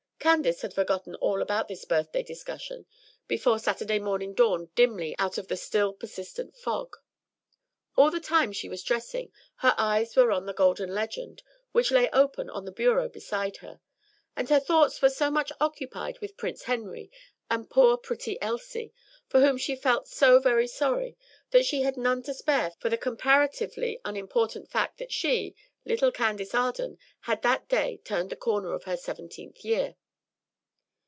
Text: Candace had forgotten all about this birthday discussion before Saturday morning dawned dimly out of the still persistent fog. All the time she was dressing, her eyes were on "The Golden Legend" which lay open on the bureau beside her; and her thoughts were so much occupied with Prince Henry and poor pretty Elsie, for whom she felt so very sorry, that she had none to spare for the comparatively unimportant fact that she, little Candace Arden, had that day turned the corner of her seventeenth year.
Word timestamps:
Candace 0.21 0.61
had 0.61 0.75
forgotten 0.75 1.15
all 1.15 1.41
about 1.41 1.67
this 1.67 1.83
birthday 1.83 2.21
discussion 2.21 2.85
before 3.27 3.57
Saturday 3.57 3.97
morning 3.97 4.35
dawned 4.35 4.73
dimly 4.75 5.15
out 5.17 5.39
of 5.39 5.47
the 5.47 5.57
still 5.57 5.93
persistent 5.93 6.55
fog. 6.55 6.95
All 7.97 8.11
the 8.11 8.19
time 8.19 8.51
she 8.51 8.69
was 8.69 8.83
dressing, 8.83 9.31
her 9.57 9.73
eyes 9.79 10.15
were 10.15 10.31
on 10.31 10.45
"The 10.45 10.53
Golden 10.53 10.93
Legend" 10.93 11.41
which 11.71 11.89
lay 11.91 12.07
open 12.11 12.51
on 12.51 12.65
the 12.65 12.71
bureau 12.71 13.09
beside 13.09 13.57
her; 13.57 13.81
and 14.35 14.47
her 14.49 14.59
thoughts 14.59 15.01
were 15.01 15.09
so 15.09 15.31
much 15.31 15.51
occupied 15.59 16.19
with 16.19 16.37
Prince 16.37 16.65
Henry 16.65 17.09
and 17.49 17.67
poor 17.67 17.97
pretty 17.97 18.39
Elsie, 18.43 18.93
for 19.27 19.39
whom 19.39 19.57
she 19.57 19.75
felt 19.75 20.07
so 20.07 20.37
very 20.39 20.67
sorry, 20.67 21.17
that 21.49 21.65
she 21.65 21.81
had 21.81 21.97
none 21.97 22.21
to 22.21 22.35
spare 22.35 22.73
for 22.79 22.89
the 22.89 22.97
comparatively 22.97 23.99
unimportant 24.05 24.69
fact 24.69 24.99
that 24.99 25.11
she, 25.11 25.55
little 25.83 26.11
Candace 26.11 26.53
Arden, 26.53 26.99
had 27.21 27.41
that 27.41 27.67
day 27.67 27.97
turned 28.03 28.29
the 28.29 28.35
corner 28.35 28.73
of 28.75 28.83
her 28.83 28.95
seventeenth 28.95 29.65
year. 29.65 29.95